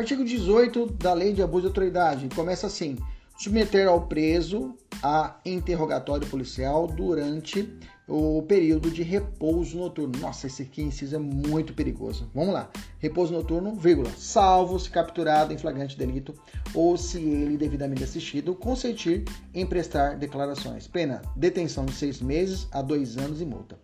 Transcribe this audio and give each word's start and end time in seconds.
Artigo 0.00 0.24
18 0.24 0.86
da 0.94 1.12
Lei 1.12 1.34
de 1.34 1.42
Abuso 1.42 1.60
de 1.60 1.66
Autoridade 1.66 2.26
começa 2.34 2.66
assim: 2.66 2.96
submeter 3.36 3.86
ao 3.86 4.06
preso 4.06 4.74
a 5.02 5.36
interrogatório 5.44 6.26
policial 6.26 6.86
durante 6.86 7.70
o 8.08 8.42
período 8.42 8.90
de 8.90 9.02
repouso 9.02 9.76
noturno. 9.76 10.18
Nossa, 10.18 10.46
esse 10.46 10.62
aqui 10.62 10.80
inciso 10.80 11.16
é 11.16 11.18
muito 11.18 11.74
perigoso. 11.74 12.30
Vamos 12.34 12.54
lá. 12.54 12.70
Repouso 12.98 13.34
noturno, 13.34 13.74
vírgula, 13.74 14.10
salvo 14.16 14.78
se 14.78 14.88
capturado 14.88 15.52
em 15.52 15.58
flagrante 15.58 15.98
delito 15.98 16.34
ou 16.74 16.96
se 16.96 17.18
ele 17.18 17.58
devidamente 17.58 18.02
assistido, 18.02 18.54
consentir 18.54 19.24
em 19.52 19.66
prestar 19.66 20.16
declarações. 20.16 20.88
Pena, 20.88 21.20
detenção 21.36 21.84
de 21.84 21.92
seis 21.92 22.22
meses 22.22 22.66
a 22.72 22.80
dois 22.80 23.18
anos 23.18 23.42
e 23.42 23.44
multa. 23.44 23.78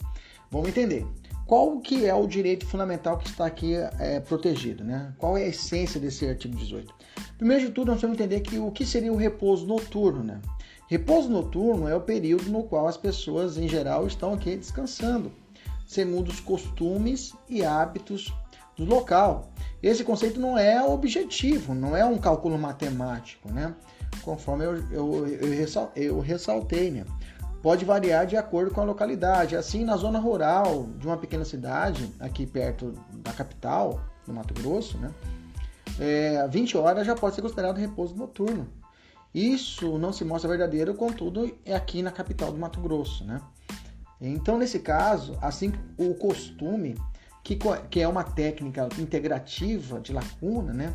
Vamos 0.50 0.70
entender. 0.70 1.06
Qual 1.46 1.78
que 1.78 2.04
é 2.04 2.12
o 2.12 2.26
direito 2.26 2.66
fundamental 2.66 3.16
que 3.18 3.28
está 3.28 3.46
aqui 3.46 3.74
é, 3.74 4.18
protegido? 4.18 4.82
Né? 4.82 5.14
Qual 5.16 5.38
é 5.38 5.44
a 5.44 5.48
essência 5.48 6.00
desse 6.00 6.26
artigo 6.26 6.56
18? 6.56 6.92
Primeiro 7.38 7.66
de 7.66 7.70
tudo, 7.70 7.92
nós 7.92 8.02
vamos 8.02 8.18
entender 8.18 8.40
que 8.40 8.58
o 8.58 8.72
que 8.72 8.84
seria 8.84 9.12
o 9.12 9.16
repouso 9.16 9.64
noturno. 9.64 10.24
Né? 10.24 10.40
Repouso 10.88 11.28
noturno 11.28 11.86
é 11.86 11.94
o 11.94 12.00
período 12.00 12.50
no 12.50 12.64
qual 12.64 12.88
as 12.88 12.96
pessoas, 12.96 13.56
em 13.56 13.68
geral, 13.68 14.08
estão 14.08 14.34
aqui 14.34 14.56
descansando, 14.56 15.30
segundo 15.86 16.28
os 16.30 16.40
costumes 16.40 17.32
e 17.48 17.64
hábitos 17.64 18.34
do 18.76 18.84
local. 18.84 19.52
Esse 19.80 20.02
conceito 20.02 20.40
não 20.40 20.58
é 20.58 20.82
objetivo, 20.82 21.74
não 21.74 21.96
é 21.96 22.04
um 22.04 22.18
cálculo 22.18 22.58
matemático, 22.58 23.52
né? 23.52 23.72
conforme 24.22 24.64
eu, 24.64 24.76
eu, 24.90 25.26
eu, 25.28 25.90
eu 25.94 26.20
ressaltei. 26.20 26.90
Né? 26.90 27.04
Pode 27.66 27.84
variar 27.84 28.24
de 28.28 28.36
acordo 28.36 28.70
com 28.70 28.80
a 28.80 28.84
localidade. 28.84 29.56
Assim, 29.56 29.84
na 29.84 29.96
zona 29.96 30.20
rural 30.20 30.86
de 31.00 31.04
uma 31.08 31.16
pequena 31.16 31.44
cidade, 31.44 32.14
aqui 32.20 32.46
perto 32.46 32.94
da 33.12 33.32
capital, 33.32 34.00
no 34.24 34.34
Mato 34.34 34.54
Grosso, 34.54 34.96
né, 34.98 35.12
é, 35.98 36.46
20 36.46 36.76
horas 36.78 37.04
já 37.04 37.16
pode 37.16 37.34
ser 37.34 37.42
considerado 37.42 37.76
repouso 37.76 38.14
noturno. 38.14 38.68
Isso 39.34 39.98
não 39.98 40.12
se 40.12 40.24
mostra 40.24 40.48
verdadeiro, 40.48 40.94
contudo, 40.94 41.58
é 41.64 41.74
aqui 41.74 42.02
na 42.02 42.12
capital 42.12 42.52
do 42.52 42.58
Mato 42.58 42.78
Grosso. 42.78 43.24
Né? 43.24 43.42
Então, 44.20 44.56
nesse 44.58 44.78
caso, 44.78 45.36
assim 45.42 45.72
o 45.98 46.14
costume, 46.14 46.94
que, 47.42 47.58
que 47.90 48.00
é 48.00 48.06
uma 48.06 48.22
técnica 48.22 48.88
integrativa 48.96 49.98
de 49.98 50.12
lacuna, 50.12 50.72
né, 50.72 50.94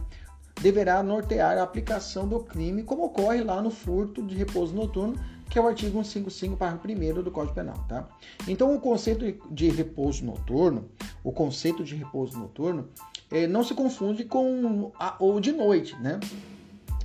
deverá 0.61 1.03
nortear 1.03 1.57
a 1.57 1.63
aplicação 1.63 2.29
do 2.29 2.39
crime, 2.39 2.81
como 2.81 3.03
ocorre 3.03 3.43
lá 3.43 3.61
no 3.61 3.71
furto 3.71 4.25
de 4.25 4.35
repouso 4.35 4.73
noturno, 4.73 5.19
que 5.51 5.59
é 5.59 5.61
o 5.61 5.67
artigo 5.67 6.01
155, 6.01 6.55
parágrafo 6.55 6.87
1 6.87 7.21
do 7.21 7.29
Código 7.29 7.53
Penal, 7.53 7.75
tá? 7.89 8.07
Então, 8.47 8.73
o 8.73 8.79
conceito 8.79 9.25
de 9.51 9.69
repouso 9.69 10.23
noturno, 10.23 10.89
o 11.21 11.33
conceito 11.33 11.83
de 11.83 11.93
repouso 11.93 12.39
noturno, 12.39 12.87
é, 13.29 13.45
não 13.45 13.61
se 13.61 13.73
confunde 13.73 14.23
com 14.23 14.93
a, 14.97 15.17
ou 15.19 15.41
de 15.41 15.51
noite, 15.51 15.93
né? 15.97 16.21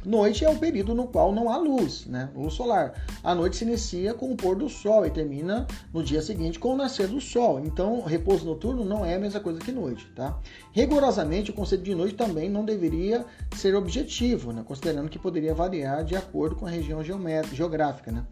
Noite 0.07 0.45
é 0.45 0.49
o 0.49 0.57
período 0.57 0.95
no 0.95 1.09
qual 1.09 1.33
não 1.33 1.51
há 1.51 1.57
luz, 1.57 2.07
né? 2.07 2.31
Luz 2.33 2.55
solar. 2.55 2.95
A 3.25 3.35
noite 3.35 3.57
se 3.57 3.65
inicia 3.65 4.15
com 4.15 4.31
o 4.31 4.37
pôr 4.37 4.55
do 4.55 4.69
sol 4.69 5.05
e 5.05 5.11
termina 5.11 5.67
no 5.93 6.01
dia 6.01 6.23
seguinte 6.23 6.61
com 6.61 6.75
o 6.75 6.77
nascer 6.77 7.09
do 7.09 7.21
sol. 7.21 7.59
Então, 7.59 8.01
repouso 8.03 8.47
noturno 8.47 8.85
não 8.85 9.05
é 9.05 9.17
a 9.17 9.19
mesma 9.19 9.41
coisa 9.41 9.59
que 9.59 9.73
noite, 9.73 10.07
tá? 10.15 10.39
Rigorosamente, 10.71 11.51
o 11.51 11.55
conceito 11.55 11.83
de 11.83 11.93
noite 11.93 12.15
também 12.15 12.49
não 12.49 12.65
deveria 12.65 13.27
ser 13.57 13.75
objetivo, 13.75 14.53
né? 14.53 14.63
Considerando 14.65 15.09
que 15.09 15.19
poderia 15.19 15.53
variar 15.53 16.05
de 16.05 16.15
acordo 16.15 16.55
com 16.55 16.67
a 16.67 16.71
região 16.71 17.03
geográfica, 17.03 18.13
né? 18.13 18.25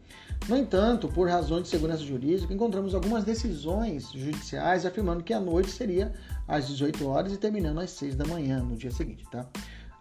No 0.49 0.57
entanto, 0.57 1.09
por 1.09 1.29
razões 1.29 1.65
de 1.65 1.71
segurança 1.71 2.05
jurídica, 2.05 2.55
encontramos 2.55 2.95
algumas 2.95 3.25
decisões 3.25 4.13
judiciais 4.13 4.87
afirmando 4.87 5.25
que 5.25 5.33
a 5.33 5.41
noite 5.41 5.73
seria 5.73 6.13
às 6.47 6.69
18 6.69 7.05
horas 7.09 7.33
e 7.33 7.37
terminando 7.37 7.81
às 7.81 7.91
6 7.91 8.15
da 8.15 8.25
manhã 8.25 8.61
no 8.61 8.77
dia 8.77 8.93
seguinte, 8.93 9.25
tá? 9.29 9.45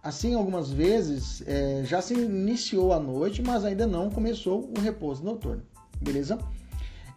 Assim, 0.03 0.35
algumas 0.35 0.69
vezes 0.69 1.41
é, 1.47 1.81
já 1.85 2.01
se 2.01 2.13
iniciou 2.13 2.91
a 2.91 2.99
noite, 2.99 3.41
mas 3.41 3.63
ainda 3.63 3.87
não 3.87 4.09
começou 4.09 4.69
o 4.77 4.81
repouso 4.81 5.23
noturno, 5.23 5.63
beleza? 6.01 6.37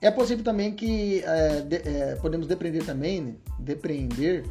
É 0.01 0.09
possível 0.09 0.45
também 0.45 0.73
que 0.73 1.21
é, 1.25 1.63
de, 1.63 1.77
é, 1.77 2.15
podemos 2.23 2.47
depreender 2.47 2.85
também, 2.87 3.39
depreender 3.59 4.45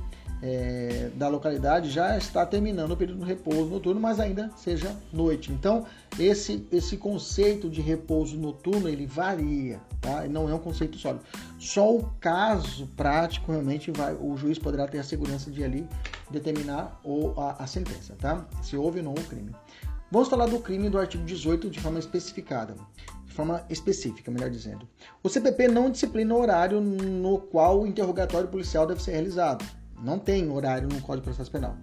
é, 0.48 1.10
da 1.16 1.28
localidade 1.28 1.90
já 1.90 2.16
está 2.16 2.46
terminando 2.46 2.92
o 2.92 2.98
período 2.98 3.22
de 3.22 3.26
repouso 3.26 3.66
noturno, 3.66 4.00
mas 4.00 4.20
ainda 4.20 4.52
seja 4.56 4.96
noite. 5.12 5.52
Então, 5.52 5.88
esse, 6.20 6.68
esse 6.72 6.98
conceito 6.98 7.68
de 7.68 7.82
repouso 7.82 8.38
noturno 8.38 8.88
ele 8.88 9.08
varia, 9.08 9.82
tá? 10.00 10.28
Não 10.28 10.48
é 10.48 10.54
um 10.54 10.60
conceito 10.60 11.00
sólido. 11.00 11.24
Só 11.58 11.96
o 11.96 12.04
caso 12.20 12.86
prático 12.96 13.52
realmente 13.52 13.90
vai, 13.90 14.14
o 14.14 14.38
juiz 14.38 14.60
poderá 14.60 14.88
ter 14.88 15.00
a 15.00 15.04
segurança 15.04 15.50
de 15.50 15.64
ali 15.64 15.88
determinar 16.30 17.00
ou 17.04 17.34
a, 17.40 17.64
a 17.64 17.66
sentença, 17.66 18.16
tá? 18.20 18.46
Se 18.62 18.78
houve 18.78 19.00
ou 19.00 19.06
não 19.06 19.14
o 19.14 19.24
crime. 19.24 19.52
Vamos 20.12 20.30
falar 20.30 20.46
do 20.46 20.60
crime 20.60 20.92
do 20.92 21.00
artigo 21.00 21.26
18 21.26 21.72
de 21.72 21.80
forma 21.80 21.98
especificada, 21.98 22.76
de 23.26 23.34
forma 23.34 23.66
específica, 23.68 24.30
melhor 24.30 24.52
dizendo. 24.52 24.88
O 25.24 25.28
CPP 25.28 25.70
não 25.70 25.90
disciplina 25.90 26.36
o 26.36 26.40
horário 26.40 26.80
no 26.80 27.40
qual 27.40 27.82
o 27.82 27.88
interrogatório 27.88 28.48
policial 28.48 28.86
deve 28.86 29.02
ser 29.02 29.14
realizado. 29.14 29.66
Não 30.02 30.20
tem 30.20 30.50
horário 30.50 30.88
no 30.88 31.02
Código 31.02 31.22
de 31.22 31.34
Processo 31.34 31.52
Penal. 31.52 31.76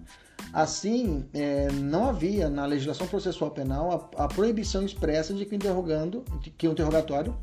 Assim, 0.51 1.25
é, 1.33 1.71
não 1.71 2.09
havia 2.09 2.49
na 2.49 2.65
legislação 2.65 3.07
processual 3.07 3.51
penal 3.51 4.11
a, 4.17 4.25
a, 4.25 4.27
proibição 4.27 4.85
expressa 4.85 5.33
de 5.33 5.45
que, 5.45 5.55
interrogando, 5.55 6.23
de 6.41 6.51
que 6.51 6.67
o 6.67 6.71
interrogatório 6.71 7.35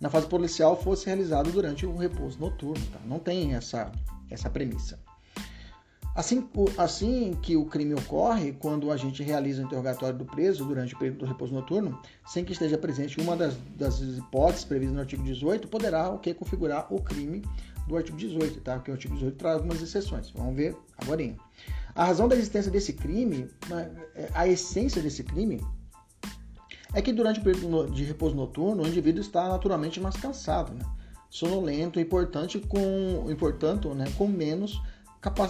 na 0.00 0.08
fase 0.08 0.26
policial 0.26 0.80
fosse 0.80 1.06
realizado 1.06 1.50
durante 1.50 1.86
o 1.86 1.96
repouso 1.96 2.38
noturno. 2.38 2.84
Tá? 2.92 3.00
Não 3.04 3.18
tem 3.18 3.54
essa, 3.54 3.90
essa 4.30 4.48
premissa. 4.50 4.98
Assim, 6.14 6.48
assim 6.78 7.38
que 7.42 7.56
o 7.56 7.66
crime 7.66 7.92
ocorre, 7.94 8.52
quando 8.52 8.84
o 8.84 8.90
agente 8.90 9.22
realiza 9.22 9.62
o 9.62 9.66
interrogatório 9.66 10.16
do 10.16 10.24
preso 10.24 10.64
durante 10.64 10.94
o 10.94 10.98
período 10.98 11.18
do 11.18 11.26
repouso 11.26 11.52
noturno, 11.52 12.00
sem 12.26 12.42
que 12.42 12.52
esteja 12.52 12.78
presente 12.78 13.20
uma 13.20 13.36
das, 13.36 13.54
das 13.76 14.00
hipóteses 14.00 14.64
previstas 14.64 14.94
no 14.94 15.00
artigo 15.00 15.22
18, 15.22 15.68
poderá 15.68 16.08
o 16.08 16.18
que 16.18 16.32
configurar 16.32 16.86
o 16.90 17.02
crime 17.02 17.42
do 17.86 17.96
artigo 17.96 18.16
18, 18.16 18.60
tá? 18.60 18.74
Porque 18.74 18.90
o 18.90 18.94
artigo 18.94 19.14
18 19.14 19.36
traz 19.36 19.56
algumas 19.56 19.80
exceções. 19.80 20.30
Vamos 20.30 20.56
ver 20.56 20.76
agora. 20.98 21.34
A 21.94 22.04
razão 22.04 22.28
da 22.28 22.34
existência 22.34 22.70
desse 22.70 22.92
crime, 22.92 23.48
né, 23.68 23.90
é, 24.14 24.30
a 24.34 24.46
essência 24.46 25.00
desse 25.00 25.24
crime, 25.24 25.60
é 26.92 27.00
que 27.00 27.12
durante 27.12 27.40
o 27.40 27.42
período 27.42 27.90
de 27.90 28.04
repouso 28.04 28.34
noturno, 28.34 28.82
o 28.82 28.86
indivíduo 28.86 29.20
está 29.20 29.48
naturalmente 29.48 30.00
mais 30.00 30.16
cansado, 30.16 30.74
né? 30.74 30.84
sonolento 31.28 32.00
e, 32.00 32.04
portanto, 32.04 32.60
com, 32.66 33.26
e, 33.28 33.34
portanto 33.34 33.94
né, 33.94 34.06
com 34.16 34.26
menos 34.26 34.80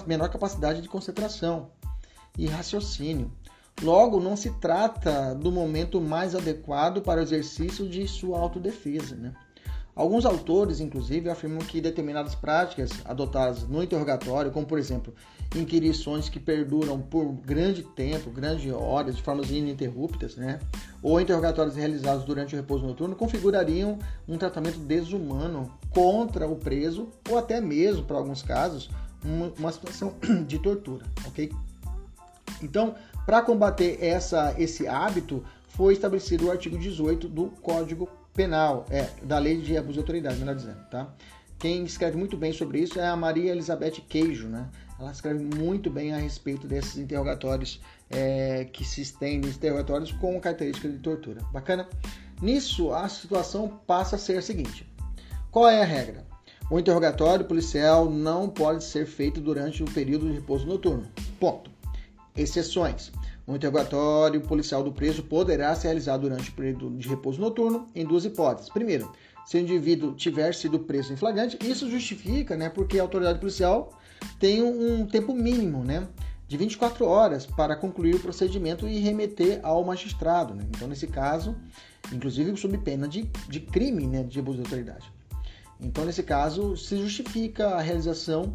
menor 0.07 0.29
capacidade 0.31 0.81
de 0.81 0.89
concentração 0.89 1.71
e 2.37 2.47
raciocínio. 2.47 3.31
Logo, 3.83 4.21
não 4.21 4.37
se 4.37 4.51
trata 4.53 5.35
do 5.35 5.53
momento 5.53 6.01
mais 6.01 6.35
adequado 6.35 7.03
para 7.03 7.21
o 7.21 7.23
exercício 7.23 7.89
de 7.89 8.09
sua 8.09 8.39
autodefesa. 8.39 9.15
Né? 9.15 9.35
Alguns 9.97 10.27
autores, 10.27 10.79
inclusive, 10.79 11.31
afirmam 11.31 11.61
que 11.61 11.81
determinadas 11.81 12.35
práticas 12.35 12.91
adotadas 13.03 13.67
no 13.67 13.83
interrogatório, 13.83 14.51
como 14.51 14.67
por 14.67 14.79
exemplo, 14.79 15.15
inquirições 15.57 16.29
que 16.29 16.39
perduram 16.39 17.01
por 17.01 17.33
grande 17.33 17.83
tempo, 17.83 18.29
grandes 18.31 18.71
horas, 18.71 19.17
de 19.17 19.23
formas 19.23 19.51
ininterruptas, 19.51 20.37
né? 20.37 20.61
ou 21.03 21.19
interrogatórios 21.19 21.77
realizados 21.77 22.27
durante 22.27 22.55
o 22.55 22.59
repouso 22.59 22.87
noturno, 22.87 23.17
configurariam 23.17 23.99
um 24.29 24.37
tratamento 24.37 24.79
desumano 24.81 25.73
contra 25.89 26.47
o 26.47 26.57
preso, 26.57 27.09
ou 27.31 27.39
até 27.39 27.59
mesmo, 27.59 28.05
para 28.05 28.19
alguns 28.19 28.43
casos, 28.43 28.91
uma, 29.25 29.73
situação 29.73 30.13
de 30.47 30.59
tortura, 30.59 31.07
ok? 31.27 31.51
Então, 32.63 32.95
para 33.25 33.41
combater 33.41 33.97
essa, 34.05 34.55
esse 34.59 34.87
hábito, 34.87 35.43
foi 35.69 35.95
estabelecido 35.95 36.49
o 36.49 36.51
artigo 36.51 36.77
18 36.77 37.29
do 37.29 37.47
Código 37.63 38.11
Penal, 38.37 38.85
é, 38.91 39.09
da 39.23 39.39
Lei 39.39 39.61
de 39.61 39.77
Abuso 39.77 39.95
de 39.95 39.99
Autoridade, 40.01 40.39
melhor 40.39 40.55
dizendo, 40.55 40.79
tá? 40.91 41.13
Quem 41.59 41.85
escreve 41.85 42.19
muito 42.19 42.37
bem 42.37 42.53
sobre 42.53 42.81
isso 42.81 43.01
é 43.01 43.07
a 43.07 43.17
Maria 43.17 43.51
Elizabeth 43.51 44.03
Queijo, 44.07 44.47
né? 44.47 44.69
Ela 45.01 45.11
escreve 45.11 45.43
muito 45.43 45.91
bem 45.91 46.13
a 46.13 46.19
respeito 46.19 46.67
desses 46.67 46.99
interrogatórios 46.99 47.81
é, 48.11 48.67
que 48.67 48.85
se 48.85 49.01
estendem, 49.01 49.51
interrogatórios 49.51 50.13
com 50.13 50.39
característica 50.39 50.89
de 50.89 50.99
tortura. 50.99 51.43
Bacana? 51.53 51.89
Nisso, 52.41 52.93
a 52.93 53.09
situação 53.09 53.81
passa 53.87 54.17
a 54.17 54.19
ser 54.19 54.37
a 54.37 54.43
seguinte: 54.43 54.87
qual 55.51 55.69
é 55.69 55.81
a 55.81 55.85
regra? 55.85 56.27
O 56.71 56.79
interrogatório 56.79 57.45
policial 57.45 58.11
não 58.11 58.49
pode 58.49 58.85
ser 58.85 59.07
feito 59.07 59.41
durante 59.41 59.83
o 59.83 59.91
período 59.91 60.27
de 60.27 60.35
repouso 60.35 60.67
noturno. 60.67 61.09
Ponto. 61.41 61.71
Exceções. 62.37 63.13
O 63.47 63.55
interrogatório 63.55 64.41
policial 64.41 64.83
do 64.83 64.91
preso 64.91 65.23
poderá 65.23 65.75
ser 65.75 65.89
realizado 65.89 66.23
durante 66.23 66.51
o 66.51 66.53
período 66.53 66.91
de 66.91 67.09
repouso 67.09 67.41
noturno 67.41 67.87
em 67.95 68.05
duas 68.05 68.25
hipóteses. 68.25 68.69
Primeiro, 68.71 69.13
se 69.45 69.57
o 69.57 69.61
indivíduo 69.61 70.15
tiver 70.15 70.53
sido 70.53 70.81
preso 70.81 71.13
em 71.13 71.17
flagrante, 71.17 71.57
isso 71.63 71.89
justifica, 71.89 72.57
né, 72.57 72.69
porque 72.69 72.99
a 72.99 73.03
autoridade 73.03 73.39
policial 73.39 73.97
tem 74.41 74.63
um 74.63 75.07
tempo 75.07 75.33
mínimo, 75.33 75.85
né, 75.85 76.09
de 76.49 76.57
24 76.57 77.07
horas 77.07 77.47
para 77.47 77.77
concluir 77.77 78.17
o 78.17 78.21
procedimento 78.21 78.89
e 78.89 78.99
remeter 78.99 79.61
ao 79.63 79.85
magistrado. 79.85 80.53
Né? 80.53 80.65
Então, 80.69 80.89
nesse 80.89 81.07
caso, 81.07 81.57
inclusive 82.13 82.57
sob 82.57 82.77
pena 82.79 83.07
de, 83.07 83.31
de 83.49 83.61
crime 83.61 84.07
né, 84.07 84.25
de 84.25 84.41
abuso 84.41 84.59
de 84.59 84.65
autoridade. 84.65 85.13
Então, 85.81 86.05
nesse 86.05 86.23
caso, 86.23 86.77
se 86.77 86.97
justifica 86.97 87.69
a 87.69 87.81
realização 87.81 88.53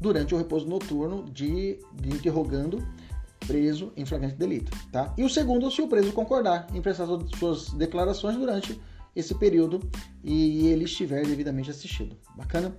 durante 0.00 0.34
o 0.34 0.38
repouso 0.38 0.66
noturno 0.66 1.24
de, 1.24 1.78
de 1.92 2.08
interrogando 2.08 2.82
preso 3.50 3.92
em 3.96 4.04
flagrante 4.04 4.36
delito. 4.36 4.70
Tá? 4.92 5.12
E 5.18 5.24
o 5.24 5.28
segundo, 5.28 5.68
se 5.72 5.82
o 5.82 5.88
preso 5.88 6.12
concordar 6.12 6.68
em 6.72 6.80
prestar 6.80 7.06
suas 7.36 7.70
declarações 7.70 8.36
durante 8.36 8.80
esse 9.14 9.34
período 9.34 9.80
e 10.22 10.68
ele 10.68 10.84
estiver 10.84 11.26
devidamente 11.26 11.68
assistido. 11.68 12.16
Bacana? 12.36 12.72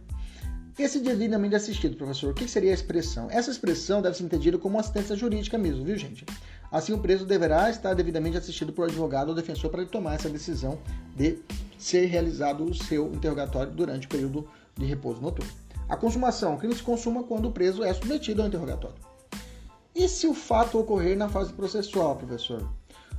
Esse 0.80 1.02
devidamente 1.02 1.54
assistido, 1.54 1.98
professor, 1.98 2.32
o 2.32 2.34
que 2.34 2.48
seria 2.48 2.72
a 2.72 2.74
expressão? 2.74 3.28
Essa 3.30 3.52
expressão 3.52 4.02
deve 4.02 4.16
ser 4.16 4.24
entendida 4.24 4.58
como 4.58 4.80
assistência 4.80 5.14
jurídica 5.14 5.58
mesmo, 5.58 5.84
viu, 5.84 5.98
gente? 5.98 6.26
Assim, 6.72 6.94
o 6.94 6.98
preso 6.98 7.26
deverá 7.26 7.70
estar 7.70 7.94
devidamente 7.94 8.38
assistido 8.38 8.72
por 8.72 8.86
advogado 8.86 9.28
ou 9.28 9.36
defensor 9.36 9.70
para 9.70 9.86
tomar 9.86 10.16
essa 10.16 10.30
decisão 10.30 10.80
de 11.18 11.40
ser 11.78 12.06
realizado 12.06 12.64
o 12.64 12.74
seu 12.74 13.14
interrogatório 13.14 13.74
durante 13.74 14.08
o 14.08 14.10
período 14.10 14.48
de 14.78 14.86
repouso 14.86 15.22
noturno. 15.22 15.52
A 15.90 15.98
consumação. 15.98 16.56
O 16.56 16.58
crime 16.58 16.74
se 16.74 16.82
consuma 16.82 17.24
quando 17.24 17.50
o 17.50 17.52
preso 17.52 17.84
é 17.84 17.94
submetido 17.94 18.42
ao 18.42 18.48
interrogatório. 18.48 19.11
E 19.94 20.08
se 20.08 20.28
o 20.28 20.34
fato 20.34 20.80
ocorrer 20.80 21.18
na 21.18 21.28
fase 21.28 21.52
processual, 21.52 22.16
professor? 22.16 22.68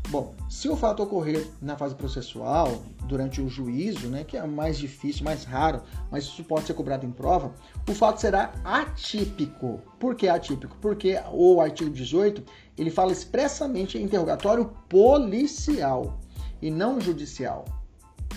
Bom, 0.08 0.34
se 0.48 0.68
o 0.68 0.76
fato 0.76 1.02
ocorrer 1.02 1.46
na 1.60 1.76
fase 1.76 1.94
processual, 1.94 2.82
durante 3.06 3.40
o 3.40 3.48
juízo, 3.48 4.08
né, 4.08 4.24
que 4.24 4.36
é 4.36 4.46
mais 4.46 4.76
difícil, 4.78 5.24
mais 5.24 5.44
raro, 5.44 5.82
mas 6.10 6.24
isso 6.24 6.42
pode 6.44 6.66
ser 6.66 6.74
cobrado 6.74 7.06
em 7.06 7.10
prova, 7.10 7.52
o 7.88 7.94
fato 7.94 8.20
será 8.20 8.52
atípico. 8.64 9.80
Por 9.98 10.14
que 10.14 10.28
atípico? 10.28 10.76
Porque 10.80 11.18
o 11.30 11.60
artigo 11.60 11.90
18 11.90 12.42
ele 12.76 12.90
fala 12.90 13.12
expressamente 13.12 13.96
em 13.96 14.02
interrogatório 14.02 14.72
policial 14.88 16.18
e 16.60 16.70
não 16.70 17.00
judicial. 17.00 17.64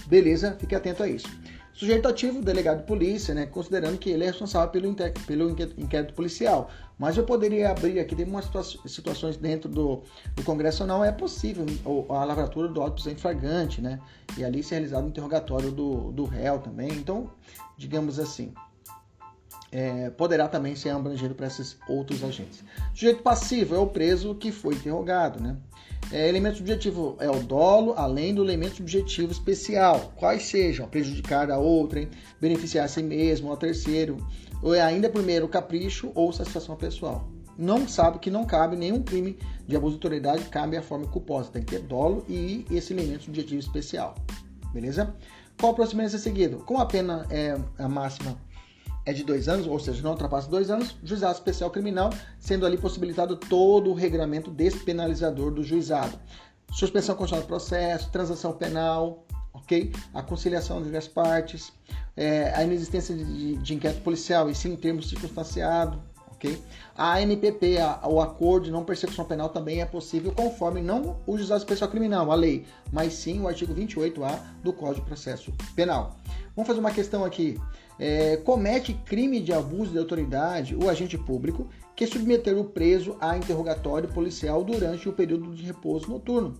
Beleza? 0.07 0.55
Fique 0.59 0.75
atento 0.75 1.03
a 1.03 1.07
isso. 1.07 1.27
Sujeito 1.75 2.07
ativo, 2.07 2.41
delegado 2.41 2.77
de 2.77 2.83
polícia, 2.85 3.33
né, 3.33 3.45
considerando 3.47 3.97
que 3.97 4.09
ele 4.09 4.23
é 4.23 4.27
responsável 4.27 4.69
pelo, 4.69 4.95
pelo 5.27 5.49
inquérito 5.49 6.13
policial. 6.13 6.71
Mas 6.97 7.17
eu 7.17 7.25
poderia 7.25 7.69
abrir 7.69 7.99
aqui, 7.99 8.15
tem 8.15 8.25
umas 8.25 8.49
situações 8.85 9.35
dentro 9.35 9.69
do, 9.69 10.01
do 10.33 10.43
Congresso 10.43 10.87
não 10.87 11.03
é 11.03 11.11
possível 11.11 11.65
a 12.09 12.23
lavratura 12.23 12.69
do 12.69 12.81
auto 12.81 13.09
em 13.09 13.15
flagrante, 13.17 13.81
né? 13.81 13.99
E 14.37 14.45
ali 14.45 14.63
ser 14.63 14.75
realizado 14.75 15.03
o 15.03 15.09
interrogatório 15.09 15.69
do, 15.69 16.13
do 16.13 16.23
réu 16.23 16.59
também. 16.59 16.87
Então, 16.93 17.29
digamos 17.77 18.19
assim, 18.19 18.53
é, 19.69 20.09
poderá 20.11 20.47
também 20.47 20.77
ser 20.77 20.91
abrangido 20.91 21.35
para 21.35 21.47
esses 21.47 21.77
outros 21.89 22.23
agentes. 22.23 22.63
Sujeito 22.93 23.21
passivo 23.21 23.75
é 23.75 23.77
o 23.77 23.87
preso 23.87 24.33
que 24.33 24.49
foi 24.49 24.75
interrogado, 24.75 25.43
né? 25.43 25.57
É, 26.11 26.29
elemento 26.29 26.57
subjetivo 26.57 27.17
é 27.19 27.29
o 27.29 27.39
dolo, 27.39 27.93
além 27.97 28.33
do 28.33 28.43
elemento 28.43 28.77
subjetivo 28.77 29.31
especial, 29.31 30.13
quais 30.15 30.43
sejam 30.43 30.87
prejudicar 30.87 31.49
a 31.49 31.57
outrem, 31.57 32.09
beneficiar 32.39 32.85
a 32.85 32.87
si 32.87 33.01
mesmo, 33.01 33.49
ao 33.49 33.57
terceiro, 33.57 34.17
ou 34.61 34.73
é 34.73 34.81
ainda 34.81 35.09
primeiro 35.09 35.47
capricho 35.47 36.11
ou 36.13 36.31
satisfação 36.31 36.75
pessoal. 36.75 37.27
Não 37.57 37.87
sabe 37.87 38.19
que 38.19 38.29
não 38.29 38.45
cabe 38.45 38.75
nenhum 38.75 39.01
crime 39.01 39.37
de 39.65 39.75
abuso 39.75 39.93
de 39.93 39.97
autoridade, 39.97 40.45
cabe 40.45 40.77
a 40.77 40.81
forma 40.81 41.07
culposa, 41.07 41.51
tem 41.51 41.63
que 41.63 41.73
ter 41.73 41.81
dolo 41.81 42.25
e 42.29 42.65
esse 42.69 42.93
elemento 42.93 43.23
subjetivo 43.23 43.59
especial. 43.59 44.15
Beleza? 44.73 45.15
Qual 45.59 45.71
o 45.71 45.75
procedimento 45.75 46.07
a 46.07 46.11
ser 46.11 46.19
seguido? 46.19 46.57
Com 46.57 46.77
a 46.77 46.85
pena 46.85 47.25
é, 47.29 47.57
a 47.77 47.87
máxima 47.87 48.37
é 49.05 49.13
de 49.13 49.23
dois 49.23 49.47
anos, 49.47 49.67
ou 49.67 49.79
seja, 49.79 50.01
não 50.01 50.11
ultrapassa 50.11 50.49
dois 50.49 50.69
anos, 50.69 50.95
juizado 51.03 51.35
especial 51.35 51.69
criminal, 51.69 52.09
sendo 52.39 52.65
ali 52.65 52.77
possibilitado 52.77 53.35
todo 53.35 53.91
o 53.91 53.93
regramento 53.93 54.49
despenalizador 54.49 55.51
do 55.51 55.63
juizado. 55.63 56.17
Suspensão 56.71 57.15
condicional 57.15 57.45
do 57.45 57.47
processo, 57.47 58.09
transação 58.09 58.53
penal, 58.53 59.25
ok? 59.53 59.93
A 60.13 60.23
conciliação 60.23 60.81
das 60.81 61.07
partes, 61.07 61.71
é, 62.17 62.51
a 62.55 62.63
inexistência 62.63 63.15
de, 63.15 63.57
de, 63.57 63.73
inquérito 63.75 64.01
policial 64.01 64.49
e 64.49 64.55
sim 64.55 64.73
em 64.73 64.75
termos 64.75 65.07
circunstanciado, 65.07 66.01
A 66.95 67.21
NPP, 67.21 67.77
a, 67.77 68.07
o 68.07 68.21
acordo 68.21 68.65
de 68.65 68.71
não 68.71 68.83
persecução 68.83 69.25
penal 69.25 69.49
também 69.49 69.81
é 69.81 69.85
possível 69.85 70.31
conforme 70.31 70.81
não 70.81 71.17
o 71.25 71.37
juizado 71.37 71.59
especial 71.59 71.89
criminal, 71.89 72.31
a 72.31 72.35
lei, 72.35 72.65
mas 72.91 73.13
sim 73.13 73.41
o 73.41 73.47
artigo 73.47 73.73
28A 73.73 74.39
do 74.63 74.73
Código 74.73 75.01
de 75.01 75.07
Processo 75.07 75.51
Penal. 75.75 76.15
Vamos 76.55 76.67
fazer 76.67 76.79
uma 76.79 76.91
questão 76.91 77.25
aqui 77.25 77.59
é, 77.99 78.37
comete 78.37 78.93
crime 78.93 79.39
de 79.39 79.53
abuso 79.53 79.91
de 79.91 79.97
autoridade 79.97 80.75
o 80.75 80.89
agente 80.89 81.17
público 81.17 81.69
que 81.95 82.05
submeter 82.05 82.57
o 82.57 82.65
preso 82.65 83.15
a 83.21 83.37
interrogatório 83.37 84.09
policial 84.09 84.63
durante 84.63 85.07
o 85.07 85.13
período 85.13 85.55
de 85.55 85.63
repouso 85.63 86.09
noturno, 86.09 86.57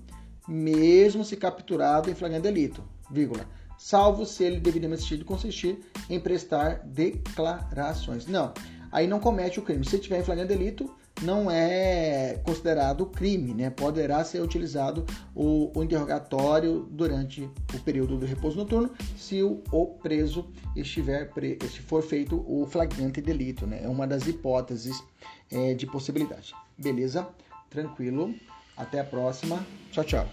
mesmo 0.48 1.26
se 1.26 1.36
capturado 1.36 2.10
em 2.10 2.16
flagrante 2.16 2.44
delito, 2.44 2.82
vírgula, 3.12 3.46
salvo 3.78 4.26
se 4.26 4.46
ele 4.46 4.62
devidamente 4.62 5.00
assistido 5.00 5.26
consistir 5.26 5.80
em 6.10 6.20
prestar 6.20 6.80
declarações. 6.86 8.26
Não, 8.28 8.54
aí 8.96 9.08
não 9.08 9.20
comete 9.20 9.60
o 9.60 9.62
crime. 9.62 9.86
Se 9.86 10.00
tiver 10.00 10.20
em 10.20 10.24
flagrante 10.24 10.48
delito, 10.48 10.90
não 11.22 11.52
é 11.52 12.40
considerado 12.46 13.06
crime, 13.06 13.54
né? 13.54 13.70
Poderá 13.70 14.24
ser 14.24 14.42
utilizado 14.42 15.06
o, 15.36 15.70
o 15.78 15.84
interrogatório 15.84 16.88
durante 16.90 17.50
o 17.74 17.80
período 17.82 18.18
do 18.18 18.26
repouso 18.26 18.56
noturno 18.56 18.90
se 19.18 19.44
o, 19.44 19.62
o 19.70 19.86
preso 19.86 20.48
estiver 20.78 21.30
pre, 21.34 21.58
se 21.70 21.82
for 21.82 22.02
feito 22.02 22.44
o 22.48 22.66
flagrante 22.66 23.20
delito, 23.20 23.68
né? 23.68 23.82
É 23.84 23.90
uma 23.90 24.08
das 24.08 24.28
hipóteses 24.28 25.04
é, 25.52 25.74
de 25.74 25.86
possibilidade. 25.86 26.56
Beleza? 26.78 27.28
Tranquilo. 27.70 28.34
Até 28.78 29.02
a 29.02 29.04
próxima. 29.04 29.66
Tchau, 29.92 30.04
tchau. 30.06 30.28